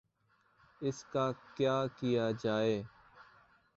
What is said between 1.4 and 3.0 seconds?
کیا کیا جائے؟